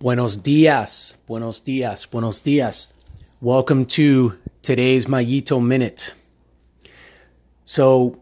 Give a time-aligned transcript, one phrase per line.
[0.00, 2.88] Buenos dias, buenos dias, buenos dias.
[3.42, 6.14] Welcome to today's Mayito Minute.
[7.66, 8.18] So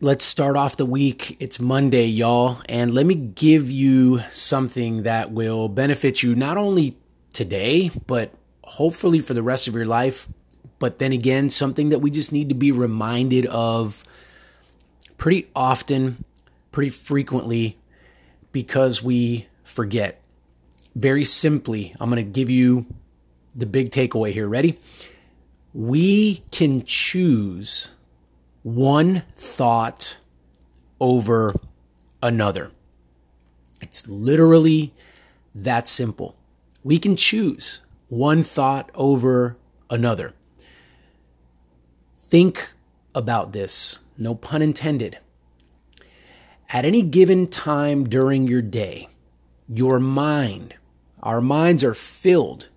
[0.00, 1.36] let's start off the week.
[1.40, 6.96] It's Monday, y'all, and let me give you something that will benefit you not only
[7.32, 8.32] today, but
[8.62, 10.28] hopefully for the rest of your life.
[10.78, 14.04] But then again, something that we just need to be reminded of
[15.18, 16.24] pretty often,
[16.70, 17.78] pretty frequently,
[18.52, 20.19] because we forget
[21.00, 22.86] very simply, I'm going to give you
[23.54, 24.46] the big takeaway here.
[24.46, 24.78] Ready?
[25.72, 27.90] We can choose
[28.62, 30.18] one thought
[31.00, 31.54] over
[32.22, 32.70] another.
[33.80, 34.92] It's literally
[35.54, 36.36] that simple.
[36.84, 39.56] We can choose one thought over
[39.88, 40.34] another.
[42.18, 42.72] Think
[43.14, 45.18] about this, no pun intended.
[46.68, 49.08] At any given time during your day,
[49.68, 50.74] your mind
[51.22, 52.68] our minds are filled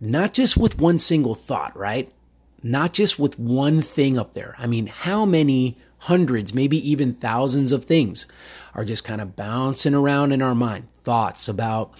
[0.00, 2.12] not just with one single thought, right?
[2.62, 4.54] Not just with one thing up there.
[4.58, 8.26] I mean, how many hundreds, maybe even thousands of things
[8.74, 10.88] are just kind of bouncing around in our mind?
[11.02, 11.92] Thoughts about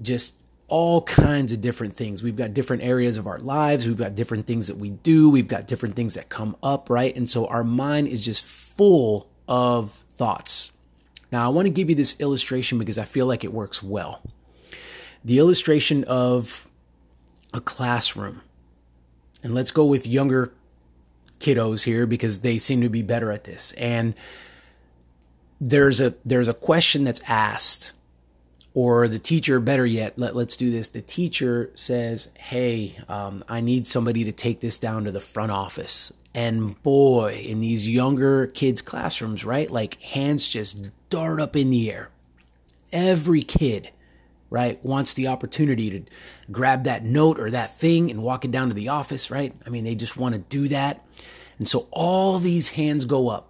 [0.00, 0.34] just
[0.68, 2.22] all kinds of different things.
[2.22, 3.86] We've got different areas of our lives.
[3.86, 5.28] We've got different things that we do.
[5.28, 7.14] We've got different things that come up, right?
[7.14, 10.70] And so our mind is just full of thoughts.
[11.30, 14.22] Now, I want to give you this illustration because I feel like it works well
[15.24, 16.68] the illustration of
[17.54, 18.40] a classroom.
[19.42, 20.52] And let's go with younger
[21.40, 23.72] kiddos here because they seem to be better at this.
[23.72, 24.14] And
[25.60, 27.92] there's a there's a question that's asked
[28.74, 33.60] or the teacher better yet let, let's do this the teacher says hey um, i
[33.60, 38.48] need somebody to take this down to the front office and boy in these younger
[38.48, 42.10] kids classrooms right like hands just dart up in the air
[42.92, 43.88] every kid
[44.52, 46.02] right, wants the opportunity to
[46.52, 49.54] grab that note or that thing and walk it down to the office, right?
[49.66, 51.04] I mean, they just want to do that.
[51.58, 53.48] And so all these hands go up.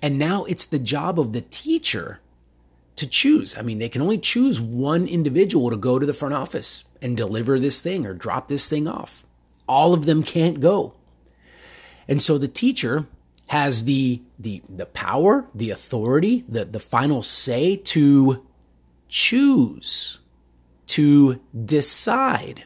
[0.00, 2.20] And now it's the job of the teacher
[2.94, 3.58] to choose.
[3.58, 7.16] I mean, they can only choose one individual to go to the front office and
[7.16, 9.26] deliver this thing or drop this thing off.
[9.68, 10.94] All of them can't go.
[12.06, 13.06] And so the teacher
[13.48, 18.46] has the the the power, the authority, the the final say to
[19.08, 20.18] choose
[20.86, 22.64] to decide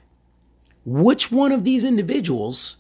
[0.84, 2.76] which one of these individuals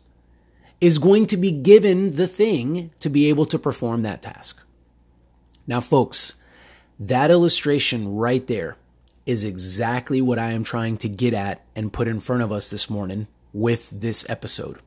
[0.80, 4.60] is going to be given the thing to be able to perform that task.
[5.66, 6.34] Now, folks,
[6.98, 8.76] that illustration right there
[9.26, 12.70] is exactly what I am trying to get at and put in front of us
[12.70, 14.78] this morning with this episode.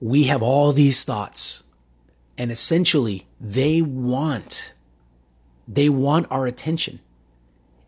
[0.00, 1.62] We have all these thoughts,
[2.36, 4.72] and essentially, they want
[5.66, 7.00] they want our attention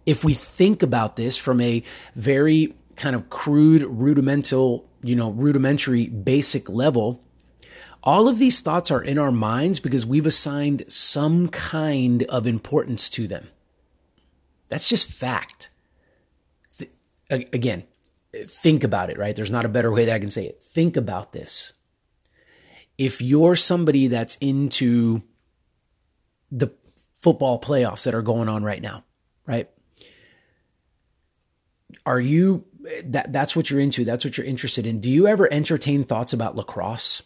[0.06, 1.82] if we think about this from a
[2.14, 7.22] very kind of crude, rudimental, you know, rudimentary, basic level,
[8.02, 13.10] all of these thoughts are in our minds because we've assigned some kind of importance
[13.10, 13.48] to them.
[14.68, 15.70] That's just fact.
[16.78, 16.90] Th-
[17.28, 17.82] again,
[18.44, 19.34] think about it, right?
[19.34, 20.62] There's not a better way that I can say it.
[20.62, 21.72] Think about this.
[22.96, 25.22] If you're somebody that's into
[26.50, 26.68] the
[27.18, 29.04] football playoffs that are going on right now,
[29.46, 29.68] right?
[32.04, 32.64] Are you
[33.04, 35.00] that that's what you're into that's what you're interested in.
[35.00, 37.22] Do you ever entertain thoughts about lacrosse?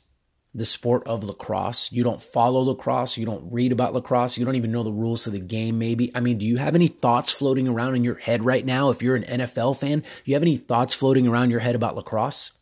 [0.53, 1.93] The sport of lacrosse?
[1.93, 5.27] You don't follow lacrosse you don't read about lacrosse you don't even know the rules
[5.27, 6.11] of the game maybe?
[6.15, 9.03] I mean do you have any thoughts floating around in your head right now if
[9.03, 10.01] you're an nfl fan?
[10.01, 12.53] Do you have any thoughts floating around your head about lacrosse?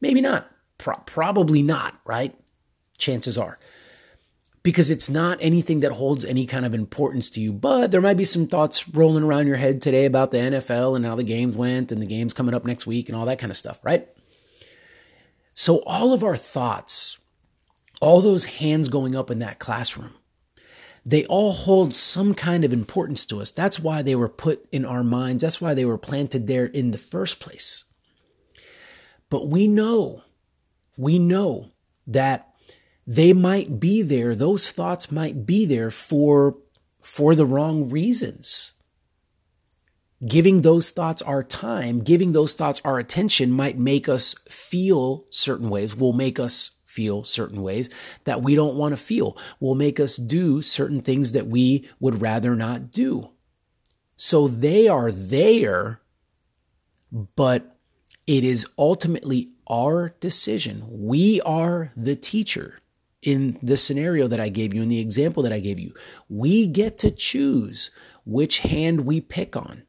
[0.00, 0.50] Maybe not.
[0.78, 2.34] Pro- probably not right?
[2.98, 3.58] Chances are
[4.62, 7.52] because it's not anything that holds any kind of importance to you.
[7.52, 11.06] But there might be some thoughts rolling around your head today about the NFL and
[11.06, 13.50] how the games went and the games coming up next week and all that kind
[13.50, 14.08] of stuff, right?
[15.54, 17.18] So, all of our thoughts,
[18.00, 20.14] all those hands going up in that classroom,
[21.04, 23.50] they all hold some kind of importance to us.
[23.52, 25.42] That's why they were put in our minds.
[25.42, 27.84] That's why they were planted there in the first place.
[29.30, 30.22] But we know,
[30.98, 31.70] we know
[32.06, 32.49] that
[33.10, 36.58] they might be there, those thoughts might be there for,
[37.02, 38.74] for the wrong reasons.
[40.24, 45.70] Giving those thoughts our time, giving those thoughts our attention might make us feel certain
[45.70, 47.90] ways, will make us feel certain ways
[48.26, 52.20] that we don't want to feel, will make us do certain things that we would
[52.22, 53.30] rather not do.
[54.14, 56.00] So they are there,
[57.10, 57.76] but
[58.28, 60.84] it is ultimately our decision.
[60.86, 62.79] We are the teacher
[63.22, 65.94] in the scenario that I gave you, in the example that I gave you,
[66.28, 67.90] we get to choose
[68.24, 69.82] which hand we pick on.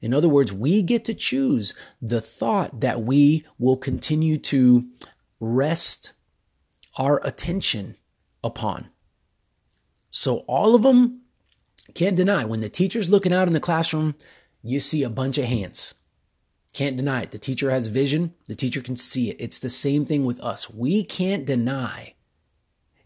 [0.00, 4.88] In other words, we get to choose the thought that we will continue to
[5.38, 6.12] rest
[6.96, 7.96] our attention
[8.42, 8.88] upon.
[10.10, 11.20] So, all of them
[11.94, 14.14] can't deny when the teacher's looking out in the classroom,
[14.62, 15.94] you see a bunch of hands.
[16.72, 17.30] Can't deny it.
[17.30, 19.36] The teacher has vision, the teacher can see it.
[19.38, 20.70] It's the same thing with us.
[20.70, 22.14] We can't deny.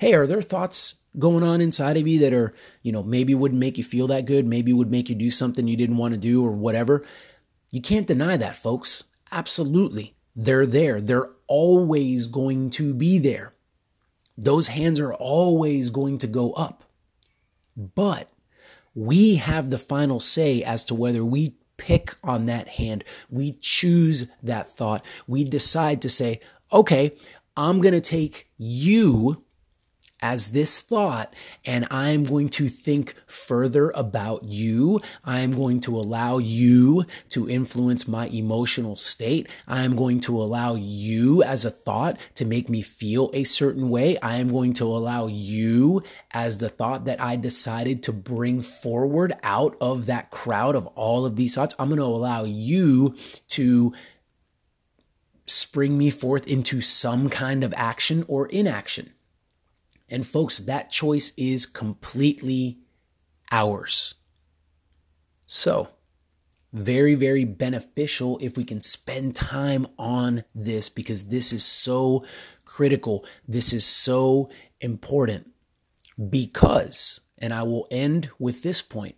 [0.05, 2.53] Hey, are there thoughts going on inside of you that are,
[2.83, 5.67] you know, maybe wouldn't make you feel that good, maybe would make you do something
[5.67, 7.07] you didn't want to do or whatever?
[7.71, 9.05] You can't deny that, folks.
[9.33, 10.15] Absolutely.
[10.37, 11.01] They're there.
[11.01, 13.55] They're always going to be there.
[14.37, 16.85] Those hands are always going to go up.
[17.75, 18.31] But
[18.95, 23.05] we have the final say as to whether we pick on that hand.
[23.31, 25.03] We choose that thought.
[25.27, 26.41] We decide to say,
[26.71, 27.17] okay,
[27.57, 29.44] I'm going to take you
[30.25, 31.35] as this thought
[31.67, 35.03] and I'm going to think further about you.
[35.23, 39.51] I'm going to allow you to influence my emotional state.
[39.69, 44.19] I'm going to allow you as a thought to make me feel a certain way.
[44.21, 49.35] I am going to allow you as the thought that I decided to bring forward
[49.43, 51.75] out of that crowd of all of these thoughts.
[51.79, 53.15] I'm going to allow you
[53.49, 53.93] to
[55.45, 59.13] spring me forth into some kind of action or inaction.
[60.15, 62.79] And folks, that choice is completely
[63.51, 64.15] ours.
[65.45, 65.89] So,
[66.73, 72.25] very, very beneficial if we can spend time on this because this is so
[72.65, 73.27] critical.
[73.49, 74.51] This is so
[74.81, 75.51] important.
[76.31, 79.17] Because, and I will end with this point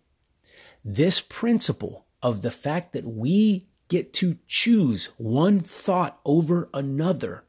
[0.83, 7.45] this principle of the fact that we get to choose one thought over another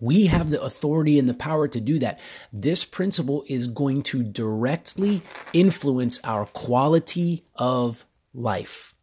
[0.00, 2.20] we have the authority and the power to do that.
[2.52, 5.22] This principle is going to directly
[5.52, 8.04] influence our quality of
[8.34, 8.94] life.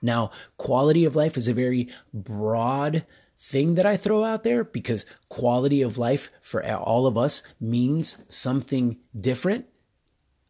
[0.00, 3.06] Now, quality of life is a very broad
[3.38, 8.18] thing that I throw out there because quality of life for all of us means
[8.28, 9.66] something different.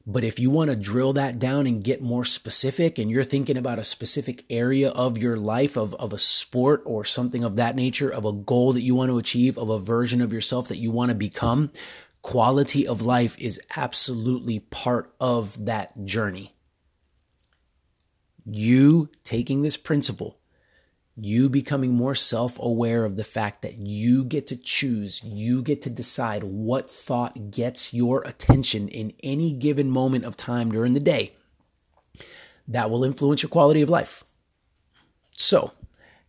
[0.06, 3.56] But if you want to drill that down and get more specific, and you're thinking
[3.56, 7.76] about a specific area of your life, of, of a sport or something of that
[7.76, 10.78] nature, of a goal that you want to achieve, of a version of yourself that
[10.78, 11.70] you want to become,
[12.20, 16.54] quality of life is absolutely part of that journey.
[18.44, 20.38] You taking this principle
[21.16, 25.82] you becoming more self aware of the fact that you get to choose, you get
[25.82, 31.00] to decide what thought gets your attention in any given moment of time during the
[31.00, 31.34] day.
[32.66, 34.24] That will influence your quality of life.
[35.32, 35.72] So,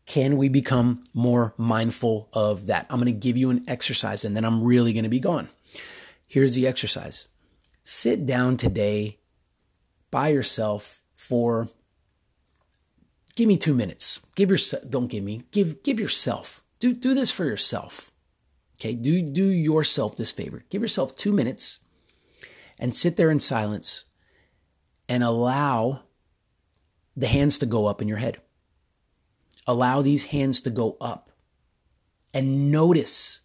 [0.05, 2.85] can we become more mindful of that?
[2.89, 5.49] I'm going to give you an exercise and then I'm really going to be gone.
[6.27, 7.27] Here's the exercise
[7.83, 9.19] sit down today
[10.09, 11.69] by yourself for
[13.35, 14.19] give me two minutes.
[14.35, 16.63] Give yourself, don't give me, give, give yourself.
[16.79, 18.11] Do, do this for yourself.
[18.79, 18.93] Okay.
[18.93, 20.65] Do, do yourself this favor.
[20.69, 21.79] Give yourself two minutes
[22.77, 24.05] and sit there in silence
[25.07, 26.01] and allow
[27.15, 28.41] the hands to go up in your head.
[29.65, 31.31] Allow these hands to go up
[32.33, 33.39] and notice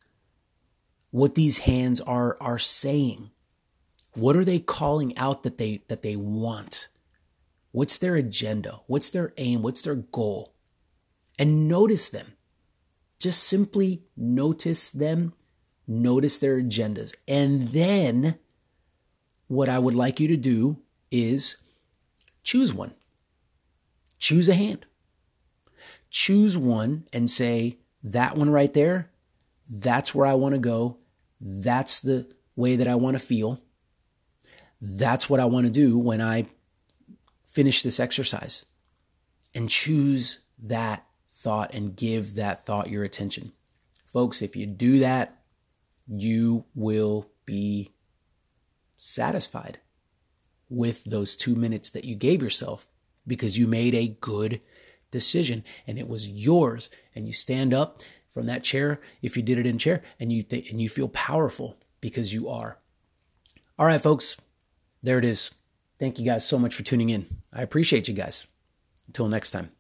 [1.10, 3.30] what these hands are, are saying.
[4.14, 6.88] What are they calling out that they, that they want?
[7.72, 8.80] What's their agenda?
[8.86, 9.62] What's their aim?
[9.62, 10.54] What's their goal?
[11.38, 12.32] And notice them.
[13.18, 15.34] Just simply notice them,
[15.86, 17.14] notice their agendas.
[17.26, 18.38] And then
[19.48, 20.78] what I would like you to do
[21.10, 21.56] is
[22.42, 22.94] choose one.
[24.18, 24.86] Choose a hand.
[26.10, 29.10] Choose one and say, that one right there,
[29.68, 30.98] that's where I want to go.
[31.40, 32.26] That's the
[32.56, 33.60] way that I want to feel.
[34.80, 36.46] That's what I want to do when I
[37.58, 38.66] finish this exercise
[39.52, 43.50] and choose that thought and give that thought your attention.
[44.06, 45.42] Folks, if you do that,
[46.06, 47.90] you will be
[48.96, 49.80] satisfied
[50.68, 52.86] with those two minutes that you gave yourself
[53.26, 54.60] because you made a good
[55.10, 56.88] decision and it was yours.
[57.12, 60.44] And you stand up from that chair if you did it in chair and you
[60.44, 62.78] th- and you feel powerful because you are.
[63.76, 64.36] All right, folks,
[65.02, 65.50] there it is.
[65.98, 67.26] Thank you guys so much for tuning in.
[67.52, 68.46] I appreciate you guys.
[69.08, 69.77] Until next time.